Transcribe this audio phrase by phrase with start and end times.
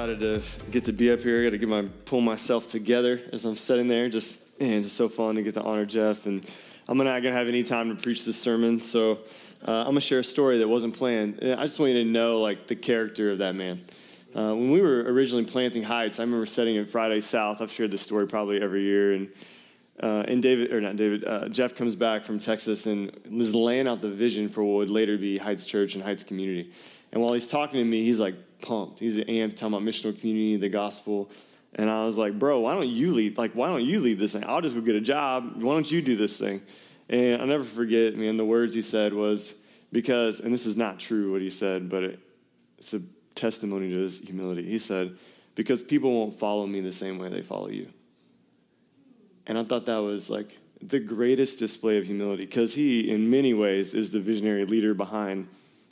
[0.00, 1.40] Excited to get to be up here.
[1.40, 4.08] I got to get my pull myself together as I'm sitting there.
[4.08, 6.42] Just man, it's just so fun to get to honor Jeff, and
[6.88, 9.18] I'm not gonna have any time to preach this sermon, so
[9.68, 11.40] uh, I'm gonna share a story that wasn't planned.
[11.42, 13.84] I just want you to know like the character of that man.
[14.34, 17.60] Uh, when we were originally planting Heights, I remember setting in Friday South.
[17.60, 19.28] I've shared this story probably every year, and
[20.02, 23.86] uh, and David or not David, uh, Jeff comes back from Texas and is laying
[23.86, 26.72] out the vision for what would later be Heights Church and Heights Community.
[27.12, 29.00] And while he's talking to me, he's like pumped.
[29.00, 31.30] He's amped, talking about missional community, the gospel.
[31.74, 33.38] And I was like, bro, why don't you lead?
[33.38, 34.44] Like, why don't you lead this thing?
[34.46, 35.62] I'll just go get a job.
[35.62, 36.62] Why don't you do this thing?
[37.08, 39.54] And I'll never forget, man, the words he said was
[39.92, 42.20] because, and this is not true what he said, but it,
[42.78, 43.02] it's a
[43.34, 44.64] testimony to his humility.
[44.64, 45.16] He said,
[45.54, 47.88] because people won't follow me the same way they follow you.
[49.46, 53.52] And I thought that was like the greatest display of humility because he, in many
[53.52, 55.48] ways, is the visionary leader behind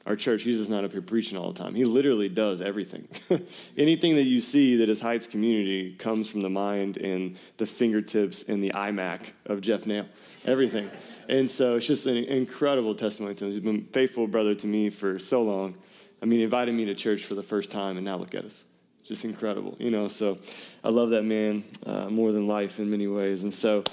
[0.09, 0.43] our church.
[0.43, 1.75] He's just not up here preaching all the time.
[1.75, 3.07] He literally does everything.
[3.77, 8.43] Anything that you see that is Heights community comes from the mind and the fingertips
[8.45, 10.07] and the iMac of Jeff Nail.
[10.47, 10.91] Everything.
[11.29, 13.51] And so it's just an incredible testimony to him.
[13.51, 15.77] He's been faithful brother to me for so long.
[16.23, 18.47] I mean, he invited me to church for the first time, and now look at
[18.47, 18.65] us.
[19.05, 20.09] Just incredible, you know.
[20.09, 20.39] So
[20.83, 23.43] I love that man uh, more than life in many ways.
[23.43, 23.85] And so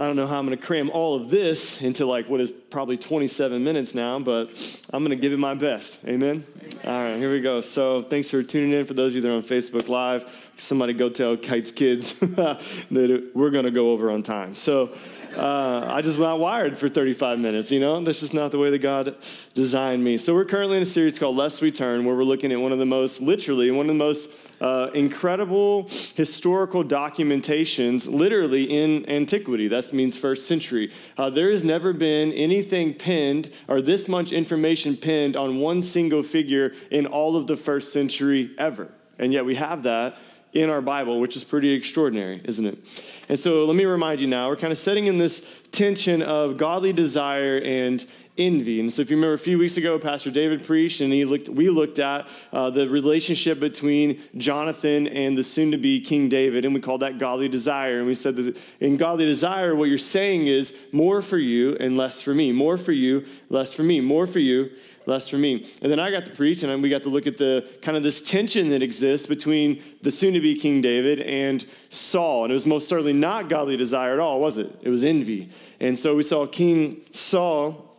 [0.00, 2.50] I don't know how I'm going to cram all of this into like what is
[2.50, 4.48] probably 27 minutes now, but
[4.94, 5.98] I'm going to give it my best.
[6.06, 6.42] Amen?
[6.58, 6.80] Amen?
[6.86, 7.60] All right, here we go.
[7.60, 8.86] So thanks for tuning in.
[8.86, 13.30] For those of you that are on Facebook Live, somebody go tell Heights Kids that
[13.34, 14.54] we're going to go over on time.
[14.54, 14.94] So
[15.36, 18.02] uh, I just got wired for 35 minutes, you know?
[18.02, 19.16] That's just not the way that God
[19.52, 20.16] designed me.
[20.16, 22.72] So we're currently in a series called Lest We Turn, where we're looking at one
[22.72, 29.68] of the most, literally, one of the most uh, incredible historical documentations, literally in antiquity.
[29.68, 30.92] That means first century.
[31.16, 36.22] Uh, there has never been anything pinned or this much information pinned on one single
[36.22, 38.88] figure in all of the first century ever.
[39.18, 40.16] And yet we have that
[40.52, 43.04] in our Bible, which is pretty extraordinary, isn't it?
[43.28, 46.56] And so let me remind you now, we're kind of setting in this tension of
[46.56, 48.04] godly desire and
[48.40, 48.80] envy.
[48.80, 51.48] And so, if you remember a few weeks ago, Pastor David preached, and he looked,
[51.48, 56.64] we looked at uh, the relationship between Jonathan and the soon to be King David,
[56.64, 57.98] and we called that godly desire.
[57.98, 61.96] And we said that in godly desire, what you're saying is more for you and
[61.96, 64.70] less for me, more for you, less for me, more for you,
[65.06, 65.66] less for me.
[65.82, 68.02] And then I got to preach, and we got to look at the kind of
[68.02, 72.44] this tension that exists between the soon to be King David and Saul.
[72.44, 74.74] And it was most certainly not godly desire at all, was it?
[74.82, 75.50] It was envy.
[75.80, 77.89] And so we saw King Saul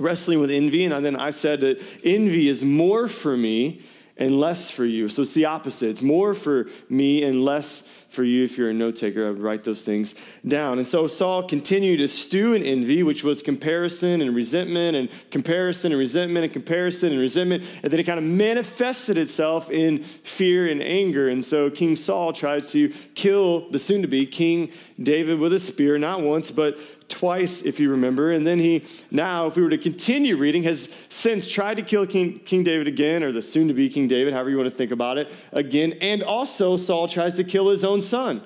[0.00, 0.84] wrestling with envy.
[0.84, 3.82] And then I said that envy is more for me
[4.20, 5.08] and less for you.
[5.08, 5.88] So it's the opposite.
[5.88, 8.44] It's more for me and less for you.
[8.44, 10.14] If you're a note taker, I would write those things
[10.46, 10.76] down.
[10.76, 15.92] And so Saul continued to stew in envy, which was comparison and resentment, and comparison
[15.92, 17.64] and resentment, and comparison and resentment.
[17.82, 21.28] And then it kind of manifested itself in fear and anger.
[21.28, 24.70] And so King Saul tried to kill the soon to be King
[25.02, 26.78] David with a spear, not once, but
[27.10, 28.30] twice, if you remember.
[28.32, 32.06] And then he, now, if we were to continue reading, has since tried to kill
[32.06, 34.76] King, King David again, or the soon to be King David, however you want to
[34.76, 35.94] think about it, again.
[36.00, 38.42] And also, Saul tries to kill his own son.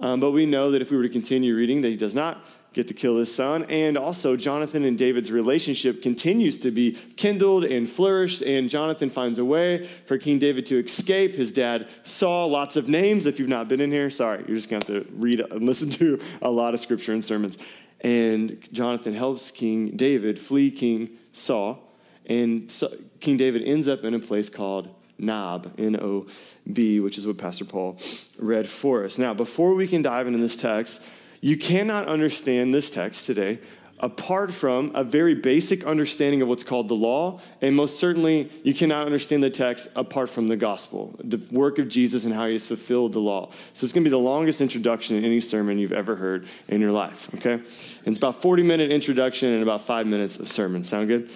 [0.00, 2.44] Um, but we know that if we were to continue reading, that he does not
[2.72, 3.64] get to kill his son.
[3.64, 8.42] And also, Jonathan and David's relationship continues to be kindled and flourished.
[8.42, 11.34] And Jonathan finds a way for King David to escape.
[11.34, 13.26] His dad Saul, lots of names.
[13.26, 15.66] If you've not been in here, sorry, you're just going to have to read and
[15.66, 17.58] listen to a lot of scripture and sermons.
[18.00, 21.82] And Jonathan helps King David flee King Saul.
[22.26, 22.72] And
[23.20, 26.26] King David ends up in a place called Nob, N O
[26.72, 27.98] B, which is what Pastor Paul
[28.38, 29.18] read for us.
[29.18, 31.02] Now, before we can dive into this text,
[31.40, 33.58] you cannot understand this text today
[34.00, 38.74] apart from a very basic understanding of what's called the law, and most certainly you
[38.74, 42.52] cannot understand the text apart from the gospel, the work of Jesus and how he
[42.52, 43.50] has fulfilled the law.
[43.74, 46.80] So it's going to be the longest introduction in any sermon you've ever heard in
[46.80, 47.54] your life, okay?
[47.54, 47.64] And
[48.06, 50.84] it's about 40 minute introduction and about five minutes of sermon.
[50.84, 51.30] Sound good?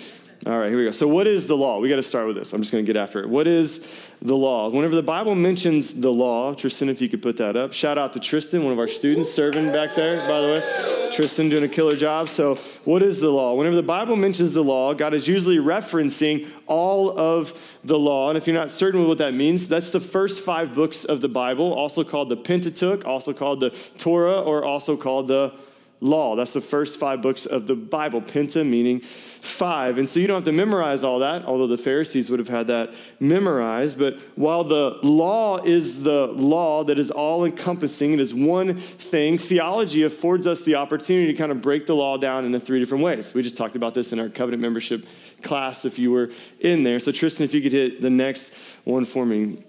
[0.44, 0.91] All right, here we go.
[0.91, 1.79] So, what is the law?
[1.79, 2.53] We got to start with this.
[2.53, 3.29] I'm just going to get after it.
[3.29, 3.87] What is
[4.21, 4.69] the law?
[4.71, 7.73] Whenever the Bible mentions the law, Tristan, if you could put that up.
[7.73, 11.11] Shout out to Tristan, one of our students serving back there, by the way.
[11.12, 12.29] Tristan doing a killer job.
[12.29, 13.55] So, what is the law?
[13.55, 17.53] Whenever the Bible mentions the law, God is usually referencing all of
[17.85, 18.29] the law.
[18.29, 21.29] And if you're not certain what that means, that's the first five books of the
[21.29, 25.53] Bible, also called the Pentateuch, also called the Torah, or also called the
[26.02, 26.34] law.
[26.34, 28.20] That's the first five books of the Bible.
[28.20, 29.99] Penta meaning five.
[29.99, 32.66] And so you don't have to memorize all that, although the Pharisees would have had
[32.66, 33.99] that memorized.
[33.99, 39.38] But while the law is the law that is all encompassing, it is one thing,
[39.38, 43.05] theology affords us the opportunity to kind of break the law down into three different
[43.05, 43.32] ways.
[43.32, 45.06] We just talked about this in our covenant membership
[45.43, 46.98] class if you were in there.
[46.98, 48.52] So, Tristan, if you could hit the next
[48.84, 49.64] one for me.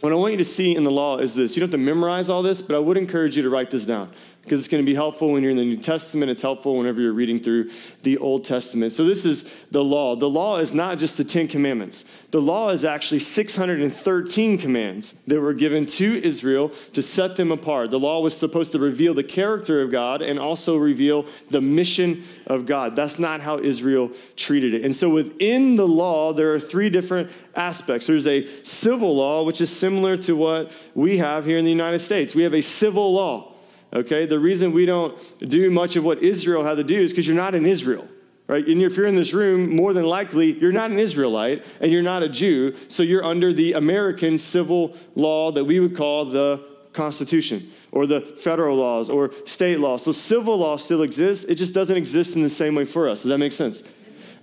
[0.00, 1.54] What I want you to see in the law is this.
[1.54, 3.84] You don't have to memorize all this, but I would encourage you to write this
[3.84, 4.10] down
[4.42, 6.30] because it's going to be helpful when you're in the New Testament.
[6.30, 7.70] It's helpful whenever you're reading through
[8.02, 8.92] the Old Testament.
[8.92, 10.16] So, this is the law.
[10.16, 15.40] The law is not just the Ten Commandments, the law is actually 613 commands that
[15.40, 17.90] were given to Israel to set them apart.
[17.90, 22.24] The law was supposed to reveal the character of God and also reveal the mission
[22.46, 22.96] of God.
[22.96, 24.84] That's not how Israel treated it.
[24.84, 28.08] And so, within the law, there are three different aspects.
[28.08, 32.00] There's a civil law, which is similar to what we have here in the United
[32.00, 32.34] States.
[32.34, 33.51] We have a civil law.
[33.94, 37.26] Okay, the reason we don't do much of what Israel had to do is because
[37.26, 38.08] you're not in Israel,
[38.46, 38.66] right?
[38.66, 42.02] And if you're in this room, more than likely you're not an Israelite and you're
[42.02, 46.64] not a Jew, so you're under the American civil law that we would call the
[46.94, 50.04] Constitution or the federal laws or state laws.
[50.04, 53.22] So civil law still exists, it just doesn't exist in the same way for us.
[53.22, 53.82] Does that make sense?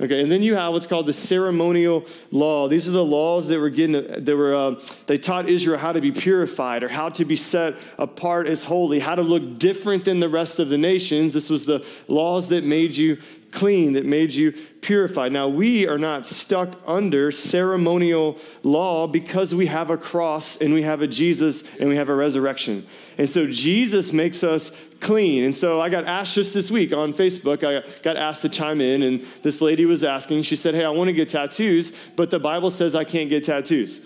[0.02, 2.70] Okay, and then you have what's called the ceremonial law.
[2.70, 6.00] These are the laws that were getting that were uh, they taught Israel how to
[6.00, 10.22] be purified or how to be set apart as holy, how to look different than
[10.22, 11.34] the rest of the nations.
[11.34, 13.18] This was the laws that made you
[13.52, 14.52] clean, that made you
[14.82, 15.32] purified.
[15.32, 20.84] Now, we are not stuck under ceremonial law because we have a cross and we
[20.84, 22.86] have a Jesus and we have a resurrection.
[23.18, 25.44] And so Jesus makes us clean.
[25.44, 28.82] And so I got asked just this week on Facebook, I got asked to chime
[28.82, 32.30] in, and this lady was asking, she said, Hey, I want to get tattoos, but
[32.30, 34.02] the Bible says I can't get tattoos.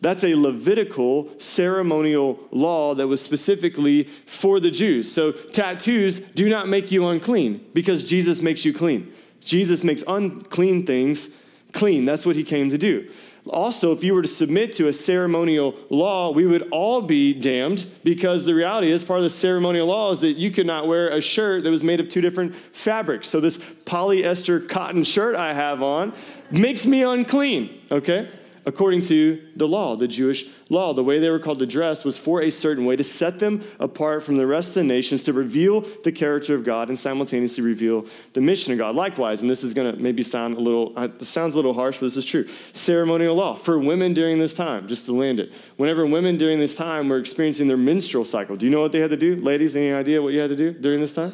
[0.00, 5.10] That's a Levitical ceremonial law that was specifically for the Jews.
[5.10, 9.12] So tattoos do not make you unclean because Jesus makes you clean.
[9.40, 11.30] Jesus makes unclean things
[11.72, 12.04] clean.
[12.04, 13.08] That's what he came to do.
[13.48, 17.86] Also, if you were to submit to a ceremonial law, we would all be damned
[18.02, 21.10] because the reality is part of the ceremonial law is that you could not wear
[21.10, 23.28] a shirt that was made of two different fabrics.
[23.28, 26.12] So, this polyester cotton shirt I have on
[26.50, 28.28] makes me unclean, okay?
[28.66, 30.92] According to the law, the Jewish law.
[30.92, 33.64] The way they were called to dress was for a certain way to set them
[33.78, 37.62] apart from the rest of the nations, to reveal the character of God and simultaneously
[37.62, 38.94] reveal the mission of God.
[38.94, 41.74] Likewise, and this is going to maybe sound a little, uh, it sounds a little
[41.74, 42.46] harsh, but this is true.
[42.72, 45.52] Ceremonial law for women during this time, just to land it.
[45.76, 49.00] Whenever women during this time were experiencing their menstrual cycle, do you know what they
[49.00, 49.36] had to do?
[49.36, 51.32] Ladies, any idea what you had to do during this time?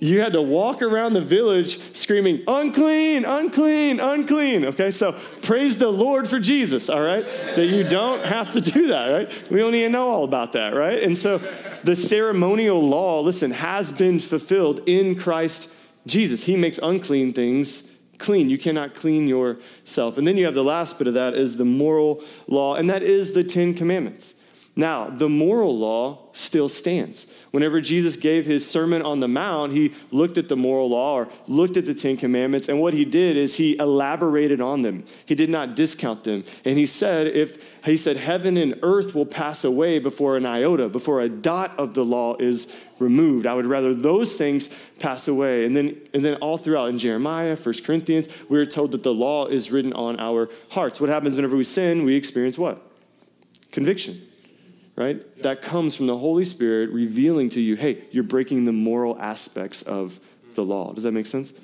[0.00, 4.64] You had to walk around the village screaming, unclean, unclean, unclean.
[4.66, 5.12] Okay, so
[5.42, 7.24] praise the Lord for Jesus, all right?
[7.56, 9.50] That you don't have to do that, right?
[9.50, 11.02] We don't even know all about that, right?
[11.02, 11.38] And so
[11.84, 15.70] the ceremonial law, listen, has been fulfilled in Christ
[16.06, 16.44] Jesus.
[16.44, 17.82] He makes unclean things
[18.18, 18.50] clean.
[18.50, 20.18] You cannot clean yourself.
[20.18, 23.02] And then you have the last bit of that is the moral law, and that
[23.02, 24.34] is the Ten Commandments.
[24.78, 27.26] Now, the moral law still stands.
[27.50, 31.28] Whenever Jesus gave his Sermon on the Mount, he looked at the moral law or
[31.48, 35.04] looked at the Ten Commandments, and what he did is he elaborated on them.
[35.26, 36.44] He did not discount them.
[36.64, 40.88] And he said, if he said, heaven and earth will pass away before an iota,
[40.88, 42.68] before a dot of the law is
[43.00, 43.46] removed.
[43.46, 44.68] I would rather those things
[45.00, 45.64] pass away.
[45.64, 49.12] And then, and then all throughout in Jeremiah, First Corinthians, we are told that the
[49.12, 51.00] law is written on our hearts.
[51.00, 52.04] What happens whenever we sin?
[52.04, 52.80] We experience what?
[53.72, 54.27] Conviction
[54.98, 55.42] right?
[55.42, 59.82] That comes from the Holy Spirit revealing to you, hey, you're breaking the moral aspects
[59.82, 60.18] of
[60.56, 60.92] the law.
[60.92, 61.54] Does that make sense?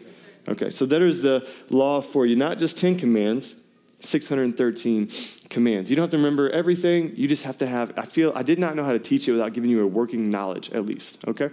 [0.49, 2.37] Okay, so that is the law for you.
[2.37, 3.57] Not just 10 commands,
[4.00, 5.11] 613
[5.49, 5.91] commands.
[5.91, 7.12] You don't have to remember everything.
[7.17, 9.33] You just have to have, I feel, I did not know how to teach it
[9.33, 11.50] without giving you a working knowledge, at least, okay?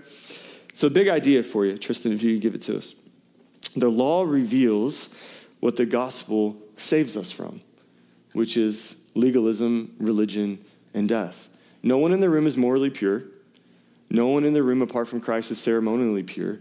[0.73, 2.93] So, big idea for you, Tristan, if you give it to us.
[3.75, 5.09] The law reveals
[5.61, 7.61] what the gospel saves us from,
[8.33, 10.59] which is legalism, religion,
[10.93, 11.49] and death.
[11.83, 13.23] No one in the room is morally pure.
[14.09, 16.59] No one in the room apart from Christ is ceremonially pure.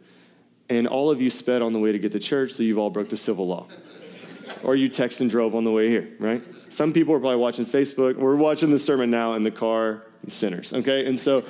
[0.68, 2.90] And all of you sped on the way to get to church, so you've all
[2.90, 3.66] broke the civil law.
[4.62, 6.42] or you text and drove on the way here, right?
[6.68, 8.16] Some people are probably watching Facebook.
[8.16, 11.06] We're watching the sermon now in the car, sinners, okay?
[11.06, 11.44] And so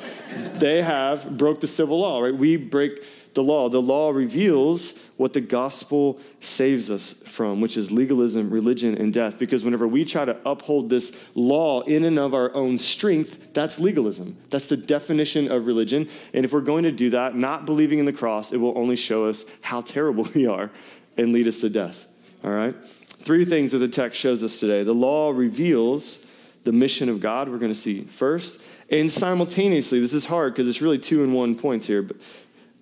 [0.54, 2.34] they have broke the civil law, right?
[2.34, 3.68] We break the law.
[3.68, 9.38] The law reveals what the gospel saves us from, which is legalism, religion, and death.
[9.38, 13.78] Because whenever we try to uphold this law in and of our own strength, that's
[13.78, 14.36] legalism.
[14.48, 16.08] That's the definition of religion.
[16.34, 18.96] And if we're going to do that, not believing in the cross, it will only
[18.96, 20.70] show us how terrible we are
[21.16, 22.06] and lead us to death.
[22.42, 22.74] All right?
[23.18, 24.82] Three things that the text shows us today.
[24.82, 26.18] The law reveals
[26.64, 28.60] the mission of God, we're going to see first.
[28.90, 32.16] And simultaneously, this is hard because it's really two in one points here, but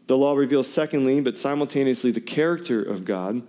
[0.08, 3.42] the law reveals secondly, but simultaneously the character of God.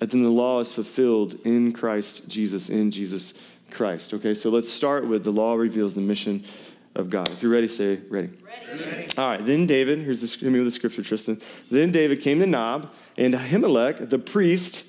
[0.00, 3.34] And then the law is fulfilled in Christ Jesus, in Jesus
[3.70, 4.14] Christ.
[4.14, 6.44] Okay, so let's start with the law reveals the mission
[6.94, 7.28] of God.
[7.28, 8.30] If you're ready, say ready.
[8.42, 8.84] Ready.
[8.84, 9.08] ready.
[9.18, 11.40] All right, then David, here's the, me with the scripture, Tristan.
[11.70, 14.86] Then David came to Nob, and Ahimelech, the priest,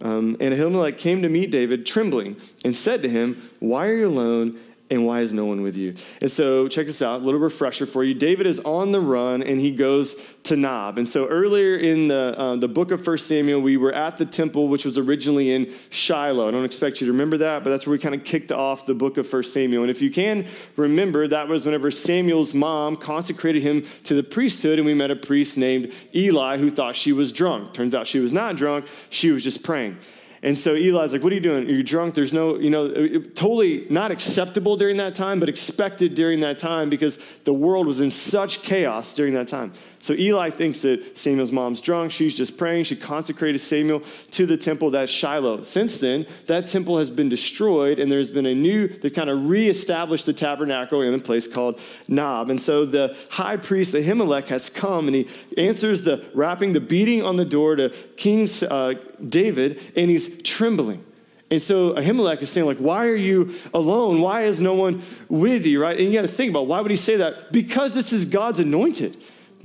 [0.00, 4.06] um, and Ahimelech came to meet David trembling and said to him, Why are you
[4.06, 4.58] alone?
[4.88, 5.94] And why is no one with you?
[6.20, 8.14] And so, check this out, a little refresher for you.
[8.14, 10.14] David is on the run and he goes
[10.44, 10.98] to Nob.
[10.98, 14.26] And so, earlier in the, uh, the book of First Samuel, we were at the
[14.26, 16.48] temple, which was originally in Shiloh.
[16.48, 18.86] I don't expect you to remember that, but that's where we kind of kicked off
[18.86, 19.82] the book of First Samuel.
[19.82, 24.78] And if you can remember, that was whenever Samuel's mom consecrated him to the priesthood,
[24.78, 27.74] and we met a priest named Eli who thought she was drunk.
[27.74, 29.98] Turns out she was not drunk, she was just praying.
[30.46, 31.66] And so Eli's like, What are you doing?
[31.66, 32.14] Are you drunk?
[32.14, 32.88] There's no, you know,
[33.34, 38.00] totally not acceptable during that time, but expected during that time because the world was
[38.00, 39.72] in such chaos during that time.
[40.06, 42.12] So Eli thinks that Samuel's mom's drunk.
[42.12, 42.84] She's just praying.
[42.84, 45.62] She consecrated Samuel to the temple that's Shiloh.
[45.62, 49.50] Since then, that temple has been destroyed, and there's been a new, they kind of
[49.50, 52.50] reestablished the tabernacle in a place called Nob.
[52.50, 57.24] And so the high priest, Ahimelech, has come and he answers the rapping, the beating
[57.24, 58.94] on the door to King uh,
[59.28, 61.04] David, and he's trembling.
[61.50, 64.20] And so Ahimelech is saying, like, why are you alone?
[64.20, 65.98] Why is no one with you, right?
[65.98, 67.50] And you got to think about why would he say that?
[67.50, 69.16] Because this is God's anointed.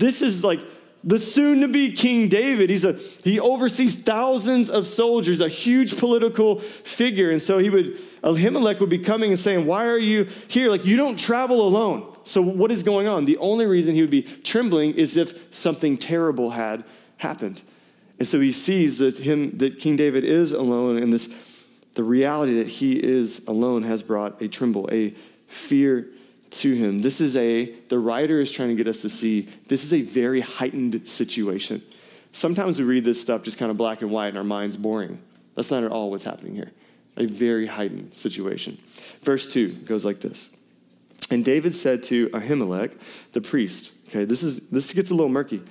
[0.01, 0.59] This is like
[1.03, 2.71] the soon to be King David.
[2.71, 7.29] He's a, he oversees thousands of soldiers, a huge political figure.
[7.29, 10.71] And so he would, Ahimelech would be coming and saying, Why are you here?
[10.71, 12.17] Like, you don't travel alone.
[12.23, 13.25] So, what is going on?
[13.25, 16.83] The only reason he would be trembling is if something terrible had
[17.17, 17.61] happened.
[18.17, 21.31] And so he sees that him that King David is alone, and this
[21.93, 25.13] the reality that he is alone has brought a tremble, a
[25.45, 26.07] fear
[26.51, 27.01] to him.
[27.01, 30.01] This is a, the writer is trying to get us to see this is a
[30.01, 31.81] very heightened situation.
[32.31, 35.19] Sometimes we read this stuff just kind of black and white and our mind's boring.
[35.55, 36.71] That's not at all what's happening here.
[37.17, 38.77] A very heightened situation.
[39.21, 40.49] Verse 2 goes like this.
[41.29, 42.99] And David said to Ahimelech,
[43.31, 45.61] the priest, okay, this is this gets a little murky.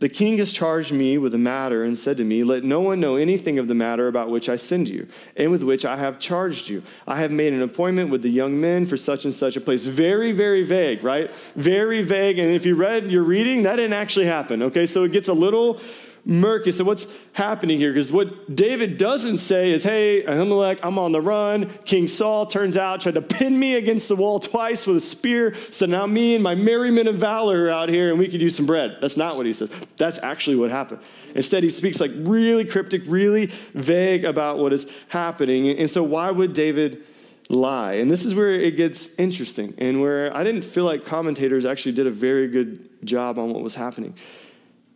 [0.00, 3.00] The king has charged me with the matter and said to me, Let no one
[3.00, 6.18] know anything of the matter about which I send you, and with which I have
[6.18, 6.82] charged you.
[7.06, 9.86] I have made an appointment with the young men for such and such a place.
[9.86, 11.30] Very, very vague, right?
[11.56, 12.38] Very vague.
[12.38, 14.86] And if you read your reading, that didn't actually happen, okay?
[14.86, 15.80] So it gets a little
[16.24, 16.72] murky.
[16.72, 17.92] So what's happening here?
[17.92, 21.68] Because what David doesn't say is, hey, Ahimelech, I'm on the run.
[21.84, 25.54] King Saul turns out tried to pin me against the wall twice with a spear.
[25.70, 28.40] So now me and my merry men of valor are out here and we could
[28.40, 28.96] use some bread.
[29.00, 29.70] That's not what he says.
[29.96, 31.00] That's actually what happened.
[31.34, 35.68] Instead, he speaks like really cryptic, really vague about what is happening.
[35.68, 37.04] And so why would David
[37.50, 37.94] lie?
[37.94, 41.92] And this is where it gets interesting and where I didn't feel like commentators actually
[41.92, 44.14] did a very good job on what was happening.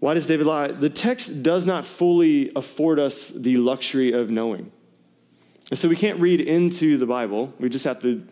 [0.01, 0.69] Why does David lie?
[0.69, 4.71] The text does not fully afford us the luxury of knowing.
[5.71, 7.53] And so we can't read into the Bible.
[7.59, 8.27] We just have to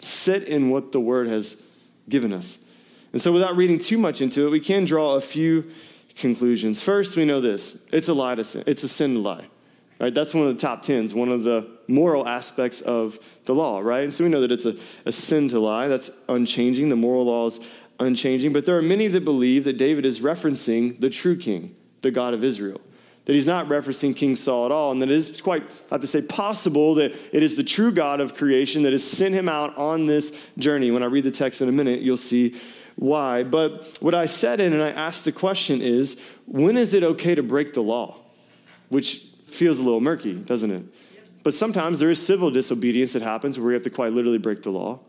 [0.00, 1.56] sit in what the Word has
[2.08, 2.58] given us.
[3.12, 5.70] And so without reading too much into it, we can draw a few
[6.14, 6.82] conclusions.
[6.82, 8.64] First, we know this it's a lie to sin.
[8.66, 9.46] It's a sin to lie.
[9.98, 10.14] Right?
[10.14, 14.04] That's one of the top tens, one of the moral aspects of the law, right?
[14.04, 15.88] And so we know that it's a, a sin to lie.
[15.88, 16.88] That's unchanging.
[16.88, 17.58] The moral laws
[18.00, 22.10] unchanging, but there are many that believe that David is referencing the true king, the
[22.10, 22.80] God of Israel.
[23.24, 26.00] That he's not referencing King Saul at all, and that it is quite, I have
[26.00, 29.50] to say, possible that it is the true God of creation that has sent him
[29.50, 30.90] out on this journey.
[30.90, 32.58] When I read the text in a minute, you'll see
[32.96, 33.42] why.
[33.42, 37.34] But what I said in and I asked the question is when is it okay
[37.34, 38.16] to break the law?
[38.88, 40.84] Which feels a little murky, doesn't it?
[41.42, 44.62] But sometimes there is civil disobedience that happens where we have to quite literally break
[44.62, 45.00] the law.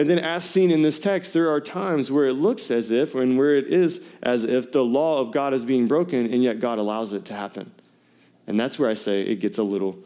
[0.00, 3.14] And then, as seen in this text, there are times where it looks as if,
[3.14, 6.58] and where it is as if, the law of God is being broken, and yet
[6.58, 7.70] God allows it to happen.
[8.46, 9.98] And that's where I say it gets a little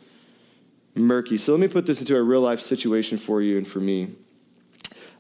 [0.96, 1.36] murky.
[1.36, 4.10] So, let me put this into a real life situation for you and for me.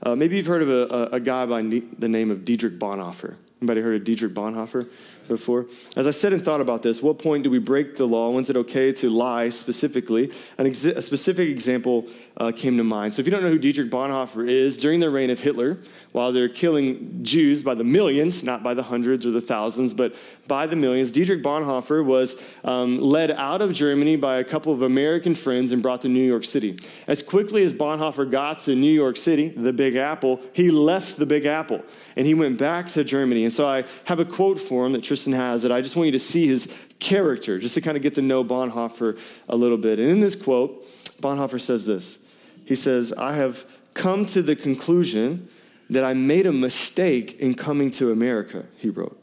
[0.02, 3.36] Uh, maybe you've heard of a, a, a guy by the name of Dietrich Bonhoeffer.
[3.60, 4.88] Anybody heard of Dietrich Bonhoeffer?
[5.28, 5.66] Before.
[5.96, 8.30] As I said and thought about this, what point do we break the law?
[8.30, 10.32] When's it okay to lie specifically?
[10.58, 13.14] An ex- a specific example uh, came to mind.
[13.14, 15.78] So, if you don't know who Dietrich Bonhoeffer is, during the reign of Hitler,
[16.12, 20.14] while they're killing Jews by the millions, not by the hundreds or the thousands, but
[20.46, 24.82] by the millions, Dietrich Bonhoeffer was um, led out of Germany by a couple of
[24.82, 26.78] American friends and brought to New York City.
[27.06, 31.26] As quickly as Bonhoeffer got to New York City, the Big Apple, he left the
[31.26, 31.82] Big Apple
[32.16, 33.44] and he went back to Germany.
[33.44, 36.06] And so I have a quote for him that Tristan has that I just want
[36.06, 39.16] you to see his character, just to kind of get to know Bonhoeffer
[39.48, 40.00] a little bit.
[40.00, 40.84] And in this quote,
[41.20, 42.18] Bonhoeffer says this
[42.64, 45.48] He says, I have come to the conclusion
[45.88, 49.16] that I made a mistake in coming to America, he wrote.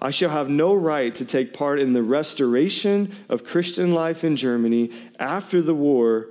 [0.00, 4.36] I shall have no right to take part in the restoration of Christian life in
[4.36, 6.28] Germany after the war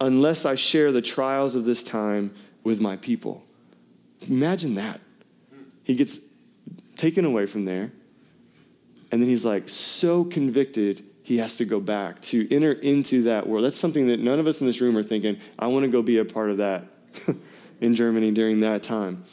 [0.00, 3.42] unless I share the trials of this time with my people.
[4.26, 5.02] Imagine that.
[5.84, 6.20] He gets
[6.96, 7.92] taken away from there,
[9.10, 13.46] and then he's like so convicted he has to go back to enter into that
[13.46, 13.62] world.
[13.62, 16.00] That's something that none of us in this room are thinking, I want to go
[16.00, 16.86] be a part of that
[17.82, 19.24] in Germany during that time.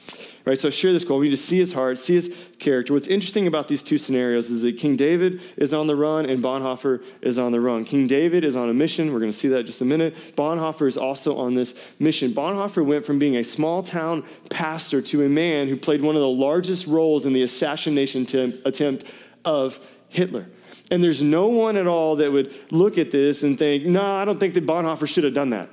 [0.44, 1.20] Right, so share this goal.
[1.20, 2.91] We need to see his heart, see his character.
[2.91, 6.44] What's interesting about these two scenarios is that King David is on the run and
[6.44, 7.86] Bonhoeffer is on the run.
[7.86, 9.12] King David is on a mission.
[9.13, 10.36] We're going to see that in just a minute.
[10.36, 12.32] Bonhoeffer is also on this mission.
[12.34, 16.22] Bonhoeffer went from being a small town pastor to a man who played one of
[16.22, 18.24] the largest roles in the assassination
[18.65, 19.05] attempt
[19.46, 20.48] of Hitler.
[20.92, 24.22] And there's no one at all that would look at this and think, no, nah,
[24.22, 25.70] I don't think that Bonhoeffer should have done that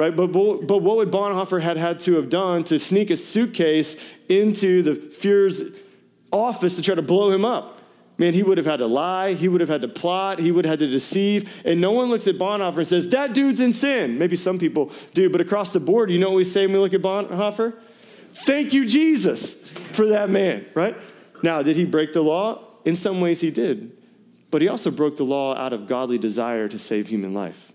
[0.00, 0.16] right?
[0.16, 3.96] But, but what would Bonhoeffer had had to have done to sneak a suitcase
[4.30, 5.62] into the Fuhrer's
[6.32, 7.82] office to try to blow him up?
[8.16, 10.64] Man, he would have had to lie, he would have had to plot, he would
[10.64, 13.74] have had to deceive, and no one looks at Bonhoeffer and says, that dude's in
[13.74, 14.18] sin.
[14.18, 16.78] Maybe some people do, but across the board, you know what we say when we
[16.78, 17.78] look at Bonhoeffer?
[18.32, 20.96] Thank you, Jesus, for that man, right?
[21.42, 22.64] Now, did he break the law?
[22.84, 23.96] In some ways, he did.
[24.50, 27.72] But he also broke the law out of godly desire to save human life.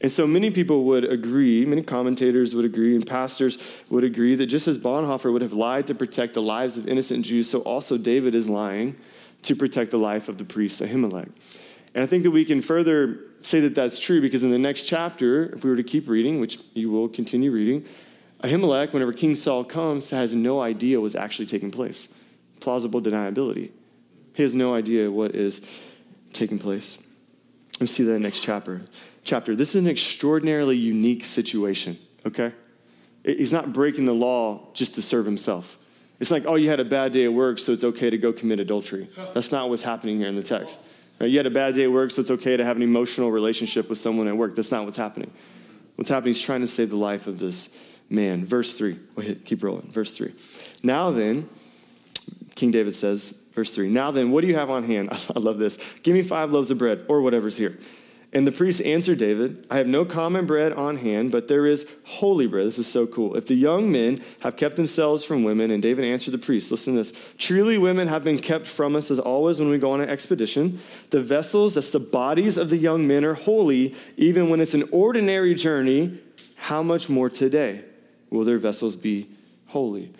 [0.00, 3.58] And so many people would agree, many commentators would agree, and pastors
[3.90, 7.26] would agree that just as Bonhoeffer would have lied to protect the lives of innocent
[7.26, 8.96] Jews, so also David is lying
[9.42, 11.30] to protect the life of the priest Ahimelech.
[11.94, 14.84] And I think that we can further say that that's true because in the next
[14.84, 17.84] chapter, if we were to keep reading, which you will continue reading,
[18.42, 22.08] Ahimelech, whenever King Saul comes, has no idea what's actually taking place.
[22.60, 23.70] Plausible deniability.
[24.40, 25.60] He has no idea what is
[26.32, 26.96] taking place.
[27.78, 28.80] We see that next chapter
[29.22, 29.54] chapter.
[29.54, 32.54] This is an extraordinarily unique situation, okay?
[33.22, 35.76] He's not breaking the law just to serve himself.
[36.20, 38.32] It's like, oh, you had a bad day at work, so it's okay to go
[38.32, 39.10] commit adultery.
[39.34, 40.80] That's not what's happening here in the text.
[41.20, 43.90] You had a bad day at work, so it's okay to have an emotional relationship
[43.90, 44.54] with someone at work.
[44.54, 45.30] That's not what's happening.
[45.96, 47.68] What's happening is trying to save the life of this
[48.08, 48.46] man.
[48.46, 48.98] Verse 3.
[49.16, 49.92] Wait, keep rolling.
[49.92, 50.32] Verse 3.
[50.82, 51.46] Now then,
[52.54, 53.88] King David says, verse 3.
[53.88, 55.10] Now then, what do you have on hand?
[55.36, 55.78] I love this.
[56.02, 57.78] Give me five loaves of bread, or whatever's here.
[58.32, 61.88] And the priest answered David, I have no common bread on hand, but there is
[62.04, 62.64] holy bread.
[62.64, 63.34] This is so cool.
[63.36, 66.94] If the young men have kept themselves from women, and David answered the priest, listen
[66.94, 67.12] to this.
[67.38, 70.80] Truly, women have been kept from us as always when we go on an expedition.
[71.10, 74.88] The vessels, that's the bodies of the young men, are holy, even when it's an
[74.92, 76.20] ordinary journey.
[76.54, 77.84] How much more today
[78.30, 79.28] will their vessels be
[79.66, 80.12] holy?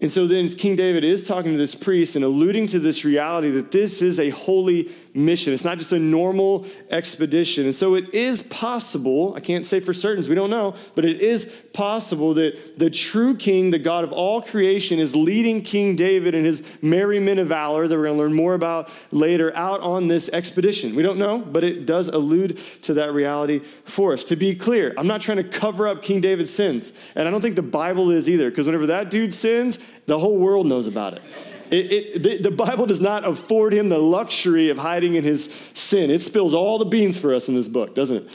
[0.00, 3.50] And so then King David is talking to this priest and alluding to this reality
[3.50, 5.52] that this is a holy mission.
[5.52, 7.64] It's not just a normal expedition.
[7.64, 11.20] And so it is possible, I can't say for certain, we don't know, but it
[11.20, 16.32] is possible that the true king, the God of all creation, is leading King David
[16.32, 19.80] and his merry men of valor that we're going to learn more about later out
[19.80, 20.94] on this expedition.
[20.94, 24.22] We don't know, but it does allude to that reality for us.
[24.24, 26.92] To be clear, I'm not trying to cover up King David's sins.
[27.16, 30.38] And I don't think the Bible is either, because whenever that dude sins, the whole
[30.38, 31.22] world knows about it.
[31.70, 36.10] It, it, the, Bible does not afford him the luxury of hiding in his sin.
[36.10, 38.30] It spills all the beans for us in this book, doesn't it?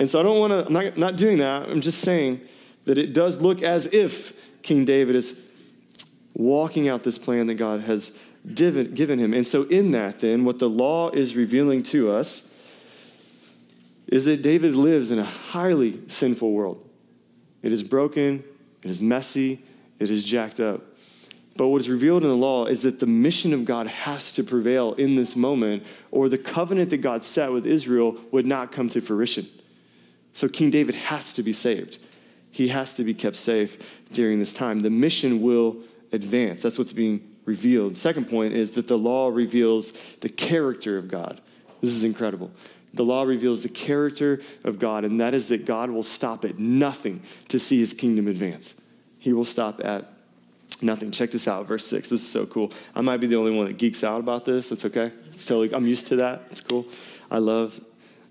[0.00, 1.68] And so I don't want to, I'm not, not doing that.
[1.68, 2.40] I'm just saying
[2.86, 5.38] that it does look as if King David is
[6.34, 8.10] walking out this plan that God has
[8.54, 9.32] given him.
[9.32, 12.42] And so, in that, then, what the law is revealing to us
[14.08, 16.84] is that David lives in a highly sinful world.
[17.62, 18.42] It is broken,
[18.82, 19.62] it is messy,
[19.98, 20.82] it is jacked up.
[21.56, 24.44] But what is revealed in the law is that the mission of God has to
[24.44, 28.88] prevail in this moment, or the covenant that God set with Israel would not come
[28.90, 29.46] to fruition.
[30.32, 31.98] So King David has to be saved.
[32.50, 33.78] He has to be kept safe
[34.12, 34.80] during this time.
[34.80, 35.76] The mission will
[36.10, 36.62] advance.
[36.62, 37.96] That's what's being revealed.
[37.96, 41.40] Second point is that the law reveals the character of God.
[41.80, 42.50] This is incredible.
[42.94, 46.58] The law reveals the character of God, and that is that God will stop at
[46.58, 48.74] nothing to see his kingdom advance.
[49.18, 50.12] He will stop at
[50.82, 51.12] Nothing.
[51.12, 52.10] Check this out, verse 6.
[52.10, 52.72] This is so cool.
[52.94, 54.72] I might be the only one that geeks out about this.
[54.72, 55.12] It's okay.
[55.30, 56.42] It's totally, I'm used to that.
[56.50, 56.86] It's cool.
[57.30, 57.80] I love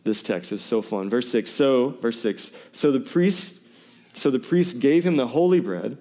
[0.03, 0.51] this text.
[0.51, 1.09] It's so fun.
[1.09, 1.49] Verse 6.
[1.49, 2.51] So, verse 6.
[2.73, 3.57] So the priest,
[4.13, 5.97] so the priest gave him the holy bread,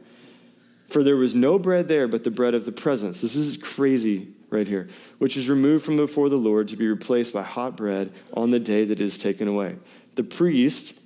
[0.89, 3.21] for there was no bread there but the bread of the presence.
[3.21, 7.33] This is crazy right here, which is removed from before the Lord to be replaced
[7.33, 9.77] by hot bread on the day that is taken away.
[10.17, 10.99] The priest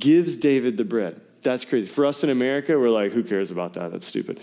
[0.00, 1.20] gives David the bread.
[1.42, 1.86] That's crazy.
[1.86, 3.92] For us in America, we're like, who cares about that?
[3.92, 4.40] That's stupid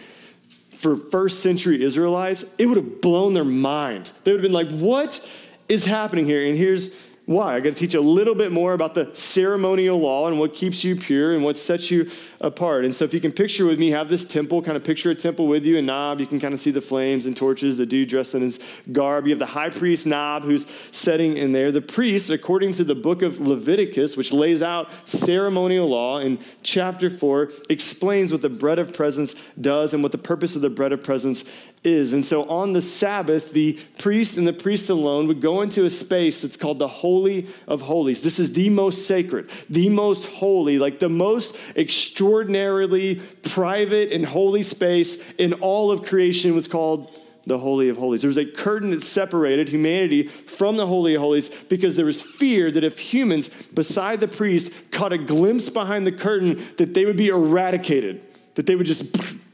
[0.78, 4.12] for first century Israelites, it would have blown their mind.
[4.24, 5.28] They would have been like, what
[5.68, 6.46] is happening here?
[6.46, 6.94] And here's
[7.28, 7.56] why?
[7.56, 10.86] I got to teach a little bit more about the ceremonial law and what keeps
[10.86, 12.10] you pure and what sets you
[12.40, 12.86] apart.
[12.86, 15.16] And so, if you can picture with me, have this temple, kind of picture a
[15.16, 17.86] temple with you, and Nob, you can kind of see the flames and torches, the
[17.86, 18.62] dude dressed in his
[18.94, 19.26] garb.
[19.26, 21.70] You have the high priest, Nob, who's setting in there.
[21.70, 27.10] The priest, according to the book of Leviticus, which lays out ceremonial law in chapter
[27.10, 30.94] 4, explains what the bread of presence does and what the purpose of the bread
[30.94, 31.44] of presence
[31.84, 32.14] is.
[32.14, 35.90] And so on the Sabbath, the priest and the priest alone would go into a
[35.90, 38.22] space that's called the Holy of Holies.
[38.22, 44.64] This is the most sacred, the most holy, like the most extraordinarily private and holy
[44.64, 48.22] space in all of creation was called the Holy of Holies.
[48.22, 52.22] There was a curtain that separated humanity from the Holy of Holies because there was
[52.22, 57.06] fear that if humans, beside the priest, caught a glimpse behind the curtain, that they
[57.06, 59.06] would be eradicated, that they would just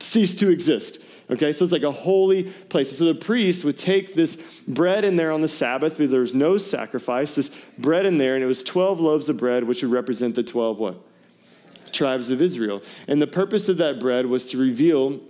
[0.01, 1.03] cease to exist.
[1.29, 2.95] Okay, so it's like a holy place.
[2.97, 4.35] So the priest would take this
[4.67, 8.35] bread in there on the Sabbath, because there was no sacrifice, this bread in there,
[8.35, 10.97] and it was 12 loaves of bread, which would represent the 12 what?
[11.91, 12.81] Tribes of Israel.
[13.07, 15.21] And the purpose of that bread was to reveal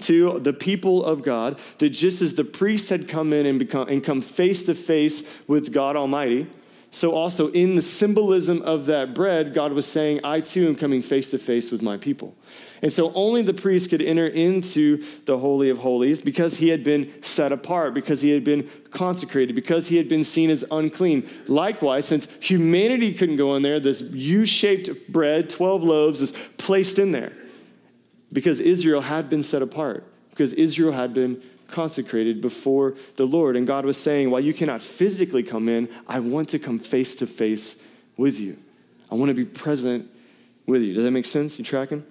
[0.00, 3.88] to the people of God that just as the priests had come in and become
[3.88, 6.46] and come face to face with God Almighty,
[6.90, 11.00] so also in the symbolism of that bread, God was saying, I too am coming
[11.00, 12.34] face to face with my people.
[12.82, 16.82] And so only the priest could enter into the Holy of Holies because he had
[16.82, 21.28] been set apart, because he had been consecrated, because he had been seen as unclean.
[21.46, 26.98] Likewise, since humanity couldn't go in there, this U shaped bread, 12 loaves, is placed
[26.98, 27.32] in there
[28.32, 33.56] because Israel had been set apart, because Israel had been consecrated before the Lord.
[33.56, 37.14] And God was saying, while you cannot physically come in, I want to come face
[37.16, 37.76] to face
[38.16, 38.58] with you.
[39.10, 40.10] I want to be present
[40.66, 40.94] with you.
[40.94, 41.58] Does that make sense?
[41.58, 42.04] You tracking?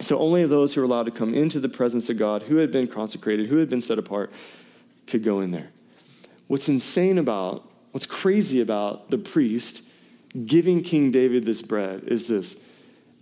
[0.00, 2.70] So only those who were allowed to come into the presence of God, who had
[2.70, 4.32] been consecrated, who had been set apart,
[5.06, 5.70] could go in there.
[6.46, 9.82] What's insane about, what's crazy about the priest
[10.46, 12.56] giving King David this bread is this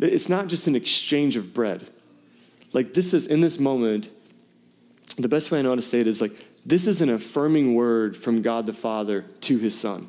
[0.01, 1.87] it's not just an exchange of bread.
[2.73, 4.09] Like, this is, in this moment,
[5.17, 6.33] the best way I know how to say it is like,
[6.67, 10.09] this is an affirming word from God the Father to his son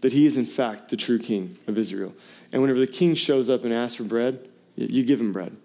[0.00, 2.14] that he is, in fact, the true king of Israel.
[2.52, 5.56] And whenever the king shows up and asks for bread, you give him bread.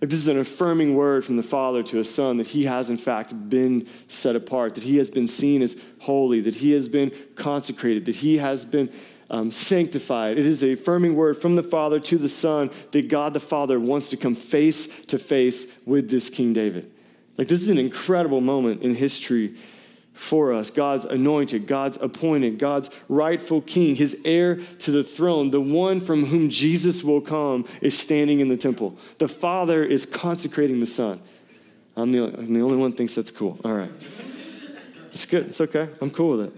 [0.00, 2.88] Like this is an affirming word from the Father to a Son that he has,
[2.88, 6.86] in fact, been set apart, that he has been seen as holy, that he has
[6.86, 8.90] been consecrated, that he has been
[9.28, 10.38] um, sanctified.
[10.38, 13.80] It is a affirming word from the Father to the Son that God the Father
[13.80, 16.90] wants to come face to face with this King David.
[17.36, 19.56] Like, this is an incredible moment in history
[20.18, 20.70] for us.
[20.70, 26.26] God's anointed, God's appointed, God's rightful king, his heir to the throne, the one from
[26.26, 28.98] whom Jesus will come, is standing in the temple.
[29.18, 31.20] The Father is consecrating the Son.
[31.96, 33.60] I'm the, I'm the only one thinks that's cool.
[33.64, 33.90] All right.
[35.12, 35.46] It's good.
[35.46, 35.88] It's okay.
[36.00, 36.52] I'm cool with it.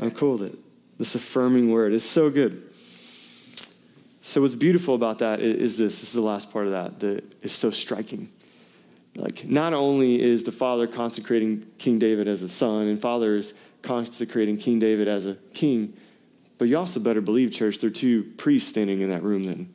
[0.00, 0.58] I'm cool with it.
[0.98, 2.62] This affirming word is so good.
[4.22, 7.24] So, what's beautiful about that is this this is the last part of that that
[7.42, 8.30] is so striking.
[9.18, 13.52] Like, not only is the Father consecrating King David as a son, and Father is
[13.82, 15.94] consecrating King David as a king,
[16.56, 19.74] but you also better believe, church, there are two priests standing in that room then.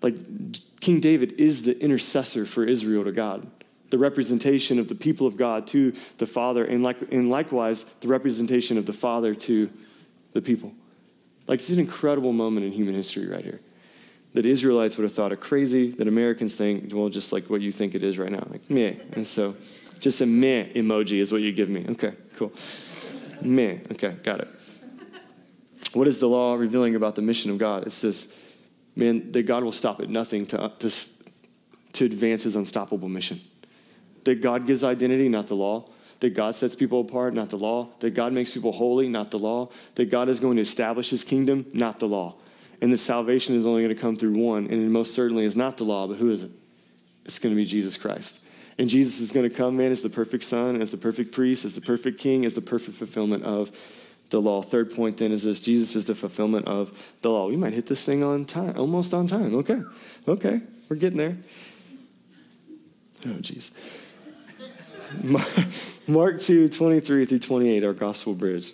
[0.00, 0.14] Like,
[0.80, 3.46] King David is the intercessor for Israel to God,
[3.90, 8.08] the representation of the people of God to the Father, and, like, and likewise, the
[8.08, 9.70] representation of the Father to
[10.32, 10.72] the people.
[11.46, 13.60] Like, it's an incredible moment in human history right here
[14.36, 17.72] that Israelites would have thought are crazy, that Americans think, well, just like what you
[17.72, 18.92] think it is right now, like meh.
[19.12, 19.56] And so
[19.98, 21.86] just a meh emoji is what you give me.
[21.92, 22.52] Okay, cool.
[23.40, 23.78] Meh.
[23.92, 24.48] Okay, got it.
[25.94, 27.86] What is the law revealing about the mission of God?
[27.86, 28.28] It's this,
[28.94, 30.92] man, that God will stop at nothing to, uh, to,
[31.94, 33.40] to advance his unstoppable mission.
[34.24, 35.88] That God gives identity, not the law.
[36.20, 37.88] That God sets people apart, not the law.
[38.00, 39.70] That God makes people holy, not the law.
[39.94, 42.34] That God is going to establish his kingdom, not the law
[42.82, 45.56] and that salvation is only going to come through one, and it most certainly is
[45.56, 46.50] not the law, but who is it?
[47.24, 48.40] It's going to be Jesus Christ.
[48.78, 51.64] And Jesus is going to come, man, as the perfect son, as the perfect priest,
[51.64, 53.72] as the perfect king, as the perfect fulfillment of
[54.30, 54.60] the law.
[54.60, 57.48] Third point then is this Jesus is the fulfillment of the law.
[57.48, 59.54] We might hit this thing on time, almost on time.
[59.56, 59.82] Okay.
[60.28, 60.60] Okay.
[60.88, 61.36] We're getting there.
[63.24, 63.70] Oh, jeez.
[66.08, 68.72] Mark 2, 23 through 28, our gospel bridge.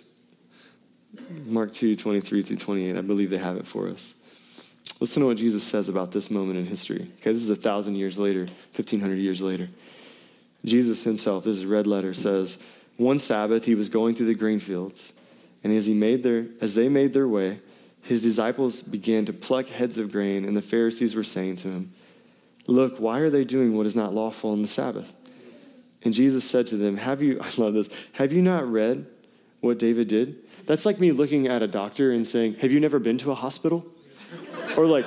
[1.45, 2.97] Mark 2, 23 through 28.
[2.97, 4.15] I believe they have it for us.
[4.99, 7.11] Listen to what Jesus says about this moment in history.
[7.19, 8.41] Okay, this is a thousand years later,
[8.73, 9.67] 1500 years later.
[10.65, 12.57] Jesus himself, this is red letter, says,
[12.97, 15.13] One Sabbath he was going through the grain fields,
[15.63, 17.59] and as, he made their, as they made their way,
[18.03, 21.93] his disciples began to pluck heads of grain, and the Pharisees were saying to him,
[22.65, 25.13] Look, why are they doing what is not lawful on the Sabbath?
[26.03, 29.05] And Jesus said to them, Have you, I love this, have you not read
[29.61, 30.42] what David did?
[30.65, 33.35] That's like me looking at a doctor and saying, Have you never been to a
[33.35, 33.85] hospital?
[34.77, 35.05] or like,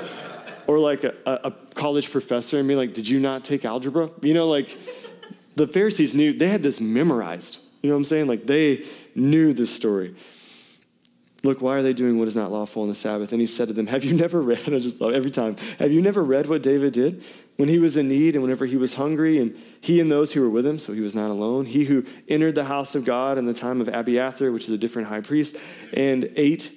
[0.67, 4.11] or like a, a college professor and being like, Did you not take algebra?
[4.23, 4.77] You know, like
[5.57, 7.59] the Pharisees knew, they had this memorized.
[7.83, 8.27] You know what I'm saying?
[8.27, 10.15] Like they knew this story.
[11.47, 13.31] Look, why are they doing what is not lawful on the Sabbath?
[13.31, 14.59] And he said to them, Have you never read?
[14.67, 15.57] I just love every time.
[15.79, 17.23] Have you never read what David did
[17.55, 20.41] when he was in need and whenever he was hungry, and he and those who
[20.41, 21.65] were with him, so he was not alone?
[21.65, 24.79] He who entered the house of God in the time of Abiathar, which is a
[24.79, 25.57] different high priest,
[25.93, 26.73] and ate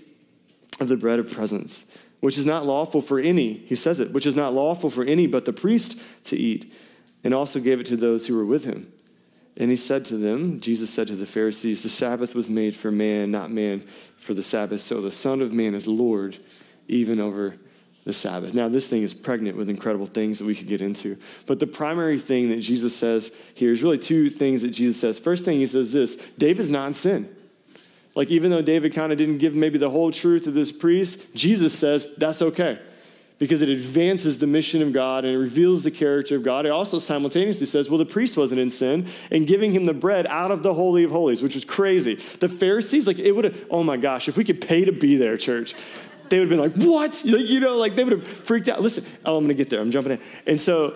[0.80, 1.86] of the bread of presence,
[2.20, 5.26] which is not lawful for any, he says it, which is not lawful for any
[5.26, 6.72] but the priest to eat,
[7.24, 8.92] and also gave it to those who were with him.
[9.58, 12.92] And he said to them, Jesus said to the Pharisees, The Sabbath was made for
[12.92, 13.84] man, not man
[14.18, 14.82] for the Sabbath.
[14.82, 16.38] So the Son of Man is Lord
[16.88, 17.56] even over
[18.06, 18.54] the Sabbath.
[18.54, 21.18] Now, this thing is pregnant with incredible things that we could get into.
[21.46, 25.20] But the primary thing that Jesus says here is really two things that Jesus says.
[25.20, 27.36] First thing he says this David's not in sin.
[28.16, 31.20] Like, even though David kind of didn't give maybe the whole truth to this priest,
[31.36, 32.80] Jesus says that's okay
[33.40, 36.66] because it advances the mission of God and it reveals the character of God.
[36.66, 40.28] It also simultaneously says, well, the priest wasn't in sin and giving him the bread
[40.28, 42.16] out of the Holy of Holies, which was crazy.
[42.40, 45.16] The Pharisees, like, it would have, oh my gosh, if we could pay to be
[45.16, 45.74] there, church,
[46.30, 47.24] they would have been like, what?
[47.30, 48.82] You know, like they would have freaked out.
[48.82, 49.80] Listen, oh, I'm going to get there.
[49.80, 50.20] I'm jumping in.
[50.46, 50.94] And so,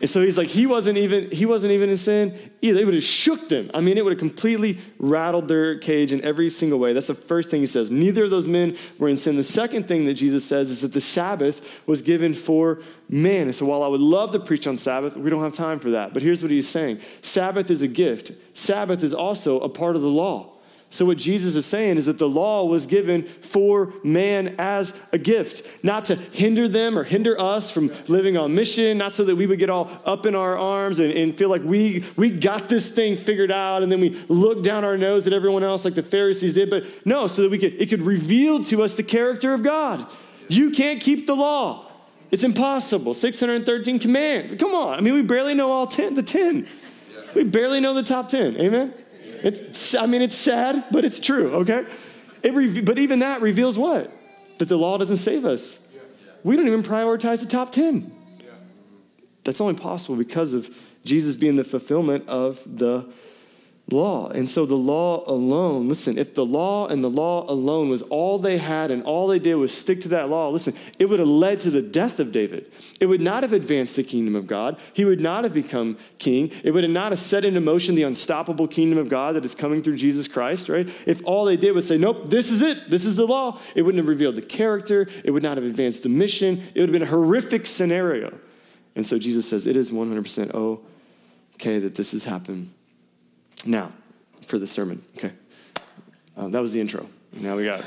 [0.00, 2.80] and so he's like, he wasn't even, he wasn't even in sin either.
[2.80, 3.70] It would have shook them.
[3.72, 6.92] I mean, it would have completely rattled their cage in every single way.
[6.92, 7.90] That's the first thing he says.
[7.90, 9.36] Neither of those men were in sin.
[9.36, 13.42] The second thing that Jesus says is that the Sabbath was given for man.
[13.42, 15.90] And so while I would love to preach on Sabbath, we don't have time for
[15.90, 16.12] that.
[16.12, 20.02] But here's what he's saying Sabbath is a gift, Sabbath is also a part of
[20.02, 20.55] the law.
[20.96, 25.18] So, what Jesus is saying is that the law was given for man as a
[25.18, 29.36] gift, not to hinder them or hinder us from living on mission, not so that
[29.36, 32.70] we would get all up in our arms and, and feel like we, we got
[32.70, 35.94] this thing figured out and then we look down our nose at everyone else like
[35.94, 39.02] the Pharisees did, but no, so that we could, it could reveal to us the
[39.02, 40.02] character of God.
[40.48, 41.92] You can't keep the law.
[42.30, 43.12] It's impossible.
[43.12, 44.54] 613 commands.
[44.58, 44.96] Come on.
[44.96, 46.66] I mean, we barely know all 10, the 10.
[47.34, 48.56] We barely know the top 10.
[48.56, 48.94] Amen?
[49.42, 51.86] It's, I mean, it's sad, but it's true, okay?
[52.42, 54.12] It re- but even that reveals what?
[54.58, 55.78] That the law doesn't save us.
[56.44, 58.12] We don't even prioritize the top 10.
[59.44, 60.70] That's only possible because of
[61.04, 63.12] Jesus being the fulfillment of the
[63.88, 64.28] law.
[64.30, 68.38] And so the law alone, listen, if the law and the law alone was all
[68.38, 71.28] they had and all they did was stick to that law, listen, it would have
[71.28, 72.70] led to the death of David.
[73.00, 74.78] It would not have advanced the kingdom of God.
[74.92, 76.50] He would not have become king.
[76.64, 79.54] It would have not have set into motion the unstoppable kingdom of God that is
[79.54, 80.88] coming through Jesus Christ, right?
[81.06, 83.82] If all they did was say, nope, this is it, this is the law, it
[83.82, 86.92] wouldn't have revealed the character, it would not have advanced the mission, it would have
[86.92, 88.36] been a horrific scenario.
[88.96, 92.72] And so Jesus says, it is 100% okay that this has happened
[93.66, 93.92] now,
[94.42, 95.04] for the sermon.
[95.16, 95.32] Okay.
[96.36, 97.08] Uh, that was the intro.
[97.32, 97.84] Now we got,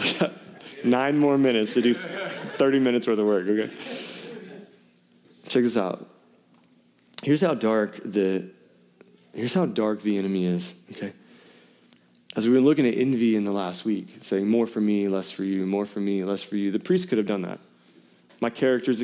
[0.00, 0.32] we got
[0.84, 3.48] nine more minutes to do 30 minutes worth of work.
[3.48, 3.72] Okay.
[5.48, 6.08] Check this out.
[7.22, 8.50] Here's how dark the
[9.32, 10.74] here's how dark the enemy is.
[10.92, 11.12] Okay.
[12.34, 15.30] As we've been looking at envy in the last week, saying more for me, less
[15.30, 17.58] for you, more for me, less for you, the priest could have done that.
[18.40, 19.00] My character's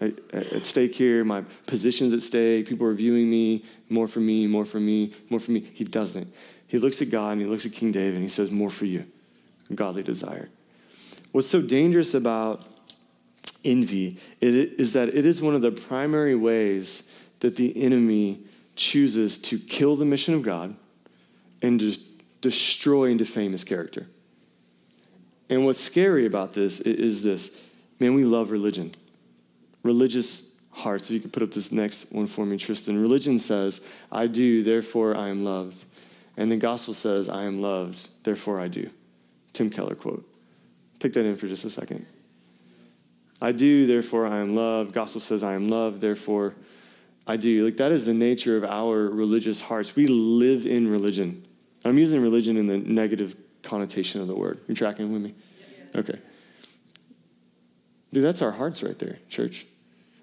[0.00, 4.64] at stake, here, my position's at stake, people are viewing me, more for me, more
[4.64, 5.60] for me, more for me.
[5.72, 6.32] He doesn't.
[6.66, 8.86] He looks at God and he looks at King David and he says, More for
[8.86, 9.06] you,
[9.74, 10.48] godly desire.
[11.32, 12.64] What's so dangerous about
[13.64, 17.02] envy is that it is one of the primary ways
[17.40, 18.40] that the enemy
[18.76, 20.74] chooses to kill the mission of God
[21.62, 21.98] and
[22.40, 24.06] destroy and defame his character.
[25.48, 27.50] And what's scary about this is this
[28.00, 28.92] man, we love religion
[29.84, 31.04] religious hearts.
[31.04, 33.00] If you could put up this next one for me, Tristan.
[33.00, 35.84] Religion says, I do, therefore I am loved.
[36.36, 38.90] And the gospel says, I am loved, therefore I do.
[39.52, 40.28] Tim Keller quote.
[40.98, 42.06] Take that in for just a second.
[43.40, 44.92] I do, therefore I am loved.
[44.92, 46.54] Gospel says, I am loved, therefore
[47.26, 47.64] I do.
[47.64, 49.94] Like that is the nature of our religious hearts.
[49.94, 51.46] We live in religion.
[51.84, 54.60] I'm using religion in the negative connotation of the word.
[54.66, 55.34] You're tracking with me?
[55.94, 56.18] Okay.
[58.12, 59.66] Dude, that's our hearts right there, church.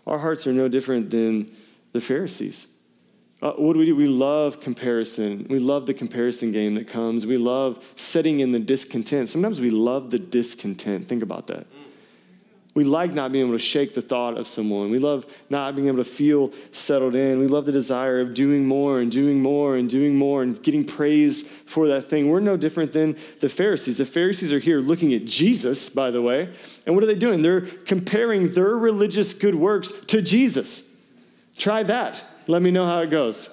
[0.08, 1.52] Our hearts are no different than
[1.94, 2.68] the Pharisees.
[3.42, 3.96] Uh, what do we do?
[3.96, 5.48] We love comparison.
[5.50, 7.26] We love the comparison game that comes.
[7.26, 9.30] We love setting in the discontent.
[9.30, 11.08] Sometimes we love the discontent.
[11.08, 11.66] Think about that.
[12.74, 14.92] We like not being able to shake the thought of someone.
[14.92, 17.40] We love not being able to feel settled in.
[17.40, 20.86] We love the desire of doing more and doing more and doing more and getting
[20.86, 22.30] praised for that thing.
[22.30, 23.98] We're no different than the Pharisees.
[23.98, 26.54] The Pharisees are here looking at Jesus, by the way.
[26.86, 27.42] And what are they doing?
[27.42, 30.84] They're comparing their religious good works to Jesus.
[31.58, 32.24] Try that.
[32.48, 33.50] Let me know how it goes.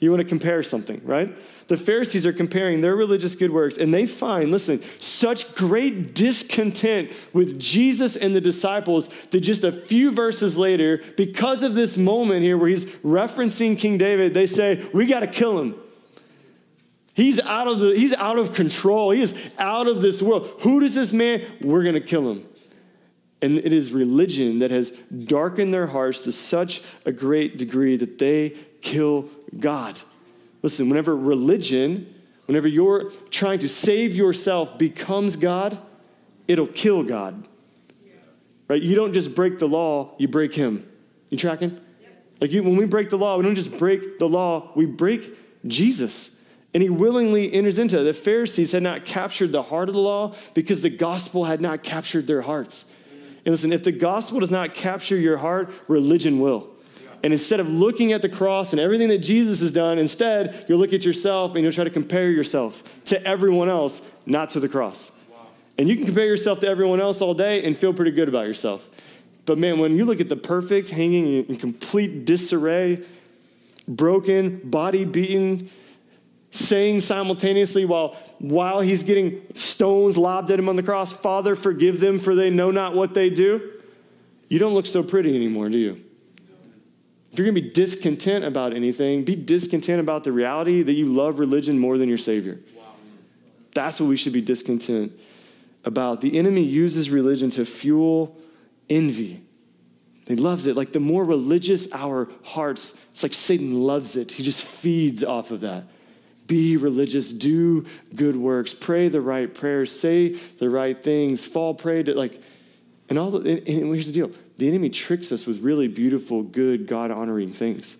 [0.00, 1.36] You want to compare something, right?
[1.66, 7.10] The Pharisees are comparing their religious good works, and they find, listen, such great discontent
[7.32, 12.42] with Jesus and the disciples that just a few verses later, because of this moment
[12.42, 15.74] here where he's referencing King David, they say, We got to kill him.
[17.14, 19.10] He's out of the, he's out of control.
[19.10, 20.54] He is out of this world.
[20.60, 21.44] Who does this man?
[21.60, 22.46] We're going to kill him.
[23.42, 24.90] And it is religion that has
[25.24, 30.00] darkened their hearts to such a great degree that they kill God.
[30.62, 32.14] Listen, whenever religion,
[32.46, 35.78] whenever you're trying to save yourself becomes God,
[36.46, 37.46] it'll kill God.
[38.66, 38.82] Right?
[38.82, 40.86] You don't just break the law, you break him.
[41.30, 41.80] You tracking?
[42.40, 45.36] Like you, when we break the law, we don't just break the law, we break
[45.66, 46.30] Jesus.
[46.74, 48.04] And he willingly enters into it.
[48.04, 51.82] The Pharisees had not captured the heart of the law because the gospel had not
[51.82, 52.84] captured their hearts.
[53.44, 56.68] And listen, if the gospel does not capture your heart, religion will.
[57.22, 60.78] And instead of looking at the cross and everything that Jesus has done, instead, you'll
[60.78, 64.68] look at yourself and you'll try to compare yourself to everyone else, not to the
[64.68, 65.10] cross.
[65.78, 68.46] And you can compare yourself to everyone else all day and feel pretty good about
[68.46, 68.88] yourself.
[69.46, 73.04] But man, when you look at the perfect, hanging in complete disarray,
[73.86, 75.70] broken, body beaten,
[76.50, 82.00] saying simultaneously while, while he's getting stones lobbed at him on the cross, Father, forgive
[82.00, 83.72] them, for they know not what they do.
[84.48, 86.04] You don't look so pretty anymore, do you?
[87.38, 91.06] If you're going to be discontent about anything, be discontent about the reality that you
[91.06, 92.58] love religion more than your Savior.
[93.74, 95.12] That's what we should be discontent
[95.84, 96.20] about.
[96.20, 98.36] The enemy uses religion to fuel
[98.90, 99.40] envy.
[100.26, 100.74] He loves it.
[100.74, 104.32] Like the more religious our hearts, it's like Satan loves it.
[104.32, 105.84] He just feeds off of that
[106.48, 112.02] be religious, do good works, pray the right prayers, say the right things, fall prey
[112.02, 112.42] to like,
[113.08, 116.42] and all the, and, and here's the deal the enemy tricks us with really beautiful,
[116.42, 117.96] good, God honoring things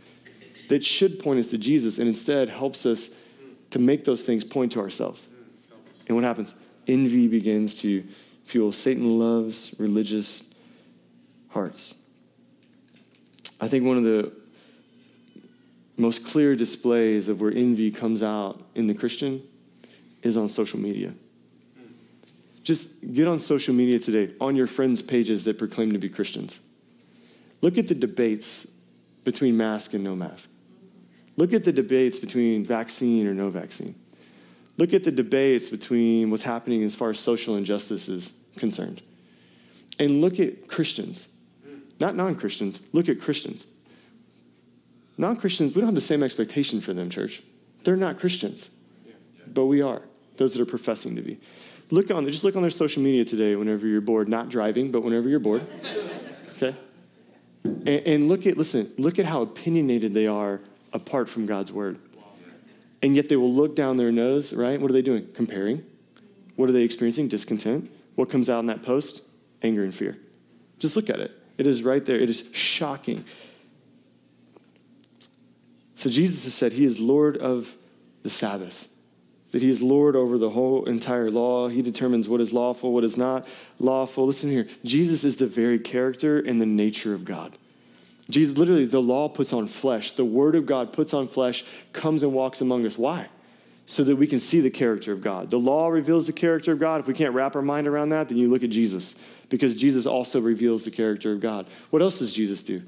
[0.68, 3.10] that should point us to Jesus and instead helps us
[3.70, 5.26] to make those things point to ourselves.
[6.06, 6.54] And what happens?
[6.86, 8.04] Envy begins to
[8.44, 8.72] fuel.
[8.72, 10.42] Satan loves religious
[11.50, 11.94] hearts.
[13.60, 14.32] I think one of the
[15.96, 19.42] most clear displays of where envy comes out in the Christian
[20.22, 21.12] is on social media.
[22.68, 26.60] Just get on social media today, on your friends' pages that proclaim to be Christians.
[27.62, 28.66] Look at the debates
[29.24, 30.50] between mask and no mask.
[31.38, 33.94] Look at the debates between vaccine or no vaccine.
[34.76, 39.00] Look at the debates between what's happening as far as social injustice is concerned.
[39.98, 41.26] And look at Christians,
[41.98, 43.66] not non Christians, look at Christians.
[45.16, 47.42] Non Christians, we don't have the same expectation for them, church.
[47.84, 48.68] They're not Christians,
[49.46, 50.02] but we are,
[50.36, 51.40] those that are professing to be.
[51.90, 55.02] Look on, just look on their social media today whenever you're bored, not driving, but
[55.02, 55.66] whenever you're bored.
[56.56, 56.76] Okay?
[57.64, 60.60] And, and look at, listen, look at how opinionated they are
[60.92, 61.98] apart from God's word.
[63.02, 64.80] And yet they will look down their nose, right?
[64.80, 65.28] What are they doing?
[65.32, 65.84] Comparing.
[66.56, 67.28] What are they experiencing?
[67.28, 67.90] Discontent.
[68.16, 69.22] What comes out in that post?
[69.62, 70.18] Anger and fear.
[70.78, 71.30] Just look at it.
[71.56, 72.18] It is right there.
[72.18, 73.24] It is shocking.
[75.94, 77.74] So Jesus has said he is Lord of
[78.24, 78.87] the Sabbath,
[79.52, 81.68] that he is Lord over the whole entire law.
[81.68, 83.46] He determines what is lawful, what is not
[83.78, 84.26] lawful.
[84.26, 87.56] Listen here Jesus is the very character and the nature of God.
[88.30, 90.12] Jesus, literally, the law puts on flesh.
[90.12, 92.98] The word of God puts on flesh, comes and walks among us.
[92.98, 93.28] Why?
[93.86, 95.48] So that we can see the character of God.
[95.48, 97.00] The law reveals the character of God.
[97.00, 99.14] If we can't wrap our mind around that, then you look at Jesus,
[99.48, 101.66] because Jesus also reveals the character of God.
[101.88, 102.82] What else does Jesus do?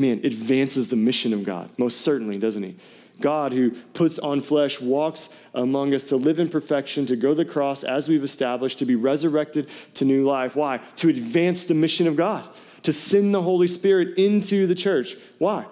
[0.00, 2.76] man, advances the mission of God, most certainly, doesn't he?
[3.20, 7.34] God, who puts on flesh, walks among us to live in perfection, to go to
[7.34, 10.56] the cross as we've established, to be resurrected to new life.
[10.56, 10.78] Why?
[10.96, 12.48] To advance the mission of God,
[12.82, 15.16] to send the Holy Spirit into the church.
[15.38, 15.66] Why?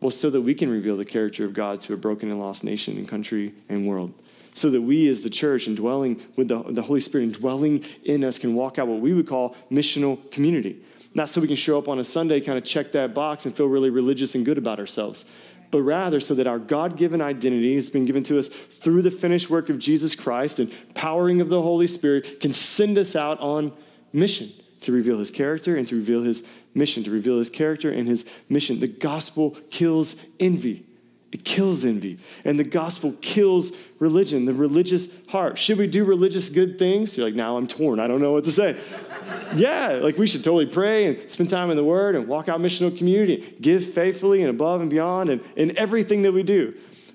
[0.00, 2.64] Well, so that we can reveal the character of God to a broken and lost
[2.64, 4.12] nation and country and world.
[4.54, 7.84] So that we, as the church, and dwelling with the, the Holy Spirit and dwelling
[8.04, 10.82] in us, can walk out what we would call missional community
[11.14, 13.54] not so we can show up on a Sunday, kind of check that box and
[13.54, 15.24] feel really religious and good about ourselves,
[15.72, 19.10] but rather so that our God given identity has been given to us through the
[19.10, 23.40] finished work of Jesus Christ and powering of the Holy Spirit can send us out
[23.40, 23.72] on
[24.12, 24.52] mission
[24.82, 26.44] to reveal his character and to reveal his
[26.74, 28.80] mission, to reveal his character and his mission.
[28.80, 30.86] The gospel kills envy.
[31.32, 32.18] It kills envy.
[32.44, 35.58] And the gospel kills religion, the religious heart.
[35.58, 37.16] Should we do religious good things?
[37.16, 37.98] You're like, now I'm torn.
[37.98, 38.78] I don't know what to say.
[39.54, 42.60] yeah, like we should totally pray and spend time in the Word and walk out
[42.60, 46.74] missional community, give faithfully and above and beyond and in everything that we do.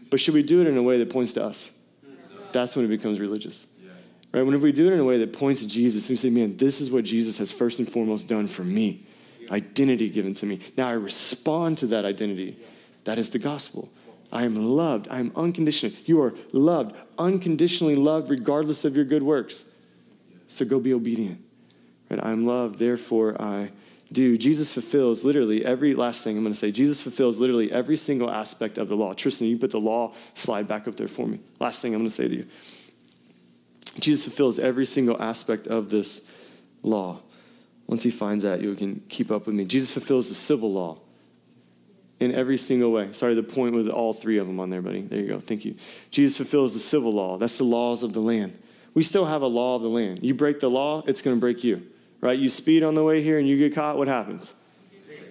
[0.10, 1.72] But should we do it in a way that points to us?
[2.52, 3.68] That's when it becomes religious.
[4.34, 4.42] Right?
[4.42, 6.82] Whenever we do it in a way that points to Jesus, we say, man, this
[6.82, 9.06] is what Jesus has first and foremost done for me.
[9.52, 10.60] Identity given to me.
[10.76, 12.58] Now I respond to that identity.
[13.06, 13.90] That is the gospel.
[14.32, 15.08] I am loved.
[15.10, 15.94] I am unconditional.
[16.06, 19.64] You are loved, unconditionally loved, regardless of your good works.
[20.48, 21.42] So go be obedient.
[22.10, 22.24] Right?
[22.24, 23.72] I am loved, therefore I
[24.12, 24.38] do.
[24.38, 26.72] Jesus fulfills literally every last thing I'm going to say.
[26.72, 29.14] Jesus fulfills literally every single aspect of the law.
[29.14, 31.40] Tristan, you put the law slide back up there for me.
[31.60, 32.48] Last thing I'm going to say to you.
[34.00, 36.22] Jesus fulfills every single aspect of this
[36.84, 37.20] law.
[37.88, 39.66] Once he finds that, you can keep up with me.
[39.66, 41.00] Jesus fulfills the civil law
[42.20, 43.12] in every single way.
[43.12, 45.02] Sorry, the point with all three of them on there, buddy.
[45.02, 45.40] There you go.
[45.40, 45.76] Thank you.
[46.10, 47.38] Jesus fulfills the civil law.
[47.38, 48.58] That's the laws of the land.
[48.94, 50.24] We still have a law of the land.
[50.24, 51.86] You break the law, it's going to break you.
[52.20, 52.38] Right?
[52.38, 54.52] You speed on the way here and you get caught, what happens?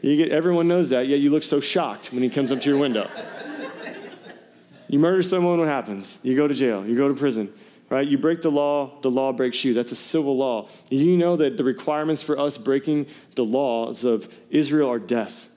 [0.03, 2.71] You get everyone knows that, yet you look so shocked when he comes up to
[2.71, 3.11] your window.
[4.89, 6.21] you murder someone, what happens?
[6.23, 7.53] You go to jail, you go to prison.
[7.89, 8.07] Right?
[8.07, 9.75] You break the law, the law breaks you.
[9.75, 10.69] That's a civil law.
[10.91, 13.07] You know that the requirements for us breaking
[13.37, 15.49] the laws of Israel are death.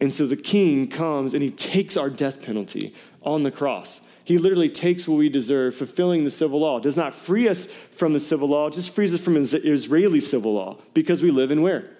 [0.00, 4.00] And so the king comes and he takes our death penalty on the cross.
[4.24, 6.78] He literally takes what we deserve, fulfilling the civil law.
[6.78, 10.76] Does not free us from the civil law, just frees us from Israeli civil law
[10.94, 11.90] because we live in where?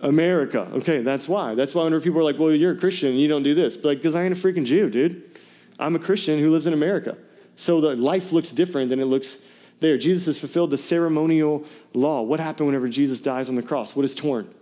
[0.00, 0.68] America.
[0.74, 1.54] Okay, that's why.
[1.54, 3.76] That's why whenever people are like, well, you're a Christian and you don't do this.
[3.76, 5.30] But like, because I ain't a freaking Jew, dude.
[5.78, 7.16] I'm a Christian who lives in America.
[7.56, 9.38] So the life looks different than it looks
[9.80, 9.98] there.
[9.98, 12.22] Jesus has fulfilled the ceremonial law.
[12.22, 13.94] What happened whenever Jesus dies on the cross?
[13.94, 14.52] What is torn?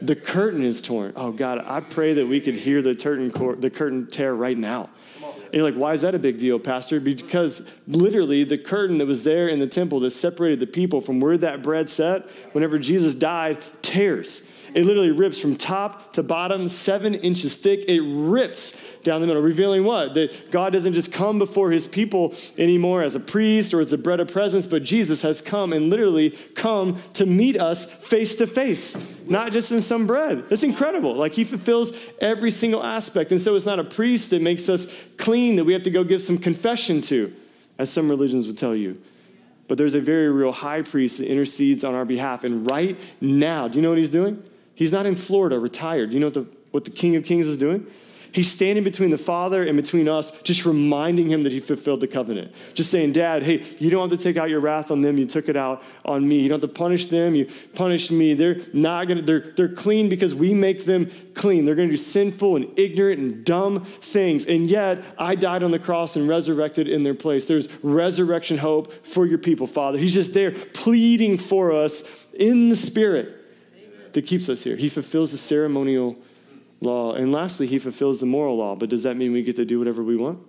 [0.00, 1.12] The curtain is torn.
[1.16, 4.90] Oh God, I pray that we could hear the curtain, the curtain tear right now.
[5.22, 7.00] And you're like, why is that a big deal, Pastor?
[7.00, 11.20] Because literally the curtain that was there in the temple that separated the people from
[11.20, 14.42] where that bread sat, whenever Jesus died, tears.
[14.74, 17.84] It literally rips from top to bottom, seven inches thick.
[17.88, 20.14] It rips down the middle, revealing what?
[20.14, 23.98] That God doesn't just come before his people anymore as a priest or as a
[23.98, 28.46] bread of presence, but Jesus has come and literally come to meet us face to
[28.46, 28.96] face,
[29.26, 30.44] not just in some bread.
[30.50, 31.14] It's incredible.
[31.14, 33.32] Like he fulfills every single aspect.
[33.32, 36.04] And so it's not a priest that makes us clean that we have to go
[36.04, 37.34] give some confession to,
[37.78, 39.00] as some religions would tell you
[39.68, 42.42] but there's a very real high priest that intercedes on our behalf.
[42.42, 44.42] And right now, do you know what he's doing?
[44.78, 46.12] He's not in Florida, retired.
[46.12, 47.84] You know what the, what the King of Kings is doing?
[48.30, 52.06] He's standing between the Father and between us, just reminding him that he fulfilled the
[52.06, 52.52] covenant.
[52.74, 55.18] Just saying, Dad, hey, you don't have to take out your wrath on them.
[55.18, 56.38] You took it out on me.
[56.38, 57.34] You don't have to punish them.
[57.34, 58.34] You punished me.
[58.34, 61.64] They're not gonna, they're, they're clean because we make them clean.
[61.64, 64.46] They're gonna do sinful and ignorant and dumb things.
[64.46, 67.46] And yet, I died on the cross and resurrected in their place.
[67.46, 69.98] There's resurrection hope for your people, Father.
[69.98, 72.04] He's just there pleading for us
[72.38, 73.37] in the Spirit
[74.18, 74.74] that keeps us here.
[74.74, 76.16] He fulfills the ceremonial
[76.80, 77.14] law.
[77.14, 78.74] And lastly, he fulfills the moral law.
[78.74, 80.40] But does that mean we get to do whatever we want?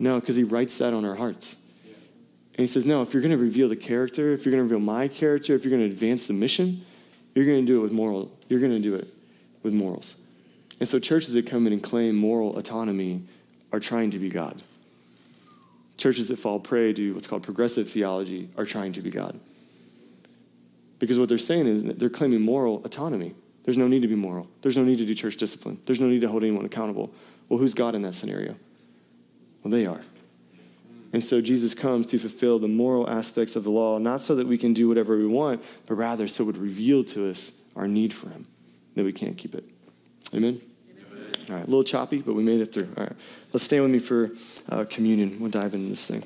[0.00, 1.54] No, because he writes that on our hearts.
[1.84, 4.74] And he says, no, if you're going to reveal the character, if you're going to
[4.74, 6.84] reveal my character, if you're going to advance the mission,
[7.36, 8.36] you're going to do it with moral.
[8.48, 9.06] You're going to do it
[9.62, 10.16] with morals.
[10.80, 13.22] And so churches that come in and claim moral autonomy
[13.72, 14.60] are trying to be God.
[15.98, 19.38] Churches that fall prey to what's called progressive theology are trying to be God.
[21.02, 23.34] Because what they're saying is they're claiming moral autonomy.
[23.64, 24.46] There's no need to be moral.
[24.60, 25.80] There's no need to do church discipline.
[25.84, 27.12] There's no need to hold anyone accountable.
[27.48, 28.54] Well, who's God in that scenario?
[29.64, 30.00] Well, they are.
[31.12, 34.46] And so Jesus comes to fulfill the moral aspects of the law, not so that
[34.46, 37.88] we can do whatever we want, but rather so it would reveal to us our
[37.88, 38.46] need for Him,
[38.94, 39.64] that we can't keep it.
[40.32, 40.60] Amen?
[41.10, 41.32] Amen.
[41.50, 42.88] All right, a little choppy, but we made it through.
[42.96, 43.16] All right,
[43.52, 44.30] let's stand with me for
[44.68, 45.40] uh, communion.
[45.40, 46.22] We'll dive into this thing.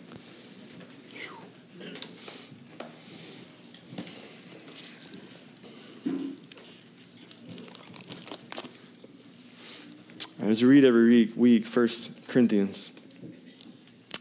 [10.57, 11.89] As we read every week, 1
[12.29, 12.91] Corinthians.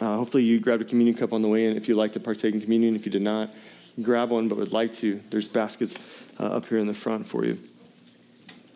[0.02, 2.20] Uh, hopefully, you grabbed a communion cup on the way in if you'd like to
[2.20, 2.94] partake in communion.
[2.94, 3.54] If you did not,
[4.02, 5.22] grab one but would like to.
[5.30, 5.98] There's baskets
[6.38, 7.58] uh, up here in the front for you.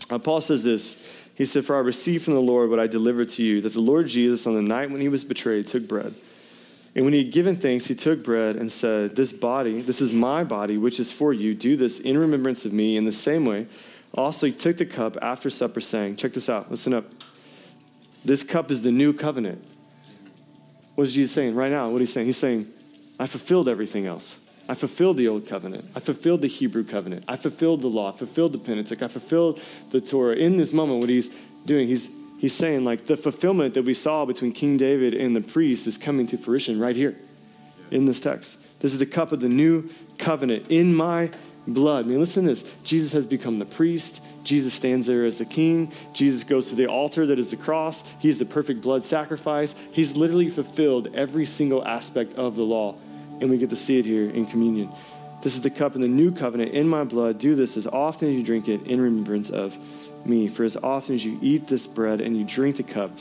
[0.09, 0.95] Uh, Paul says this.
[1.35, 3.81] He said, For I received from the Lord what I delivered to you, that the
[3.81, 6.15] Lord Jesus, on the night when he was betrayed, took bread.
[6.95, 10.13] And when he had given thanks, he took bread and said, This body, this is
[10.13, 11.53] my body, which is for you.
[11.53, 12.95] Do this in remembrance of me.
[12.95, 13.67] In the same way,
[14.13, 17.03] also he took the cup after supper, saying, Check this out, listen up.
[18.23, 19.63] This cup is the new covenant.
[20.95, 21.89] What is Jesus saying right now?
[21.89, 22.27] What he's saying?
[22.27, 22.67] He's saying,
[23.19, 24.37] I fulfilled everything else.
[24.67, 25.85] I fulfilled the old covenant.
[25.95, 27.25] I fulfilled the Hebrew covenant.
[27.27, 28.13] I fulfilled the law.
[28.13, 29.01] I fulfilled the Pentateuch.
[29.01, 30.35] I fulfilled the Torah.
[30.35, 31.29] In this moment, what he's
[31.65, 32.09] doing, he's,
[32.39, 35.97] he's saying, like, the fulfillment that we saw between King David and the priest is
[35.97, 37.17] coming to fruition right here
[37.89, 38.59] in this text.
[38.79, 41.31] This is the cup of the new covenant in my
[41.73, 42.05] blood.
[42.05, 42.63] I mean, listen to this.
[42.83, 44.21] Jesus has become the priest.
[44.43, 45.91] Jesus stands there as the king.
[46.13, 48.03] Jesus goes to the altar that is the cross.
[48.19, 49.75] He's the perfect blood sacrifice.
[49.91, 52.95] He's literally fulfilled every single aspect of the law
[53.41, 54.91] and we get to see it here in communion.
[55.41, 57.39] This is the cup in the new covenant in my blood.
[57.39, 59.77] Do this as often as you drink it in remembrance of
[60.25, 60.47] me.
[60.47, 63.11] For as often as you eat this bread and you drink the cup,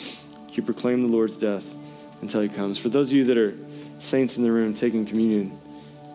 [0.50, 1.74] you proclaim the Lord's death
[2.20, 2.78] until he comes.
[2.78, 3.54] For those of you that are
[4.00, 5.58] saints in the room taking communion,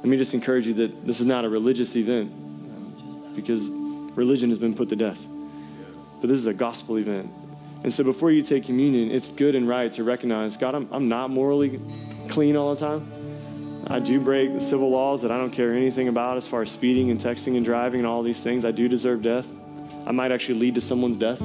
[0.04, 2.30] let me just encourage you that this is not a religious event
[3.34, 5.26] because religion has been put to death.
[6.20, 7.32] But this is a gospel event.
[7.84, 11.08] And so before you take communion, it's good and right to recognize God, I'm, I'm
[11.08, 11.80] not morally
[12.28, 13.86] clean all the time.
[13.88, 17.10] I do break civil laws that I don't care anything about as far as speeding
[17.10, 18.66] and texting and driving and all these things.
[18.66, 19.50] I do deserve death.
[20.06, 21.40] I might actually lead to someone's death.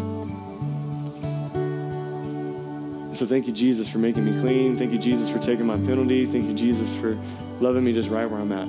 [3.17, 4.77] So thank you, Jesus, for making me clean.
[4.77, 6.27] Thank you, Jesus, for taking my penalty.
[6.27, 7.17] Thank you, Jesus, for
[7.61, 8.67] loving me just right where I'm at.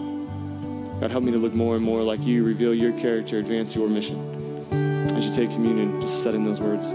[1.00, 3.88] God, help me to look more and more like you, reveal your character, advance your
[3.88, 4.18] mission.
[5.16, 6.92] As you take communion, just set in those words.